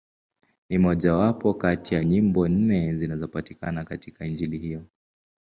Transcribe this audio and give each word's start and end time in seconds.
Ni 0.69 0.77
mmojawapo 0.77 1.53
kati 1.53 1.95
ya 1.95 2.03
nyimbo 2.03 2.47
nne 2.47 2.95
zinazopatikana 2.95 3.83
katika 3.83 4.25
Injili 4.25 4.57
hiyo. 4.57 4.83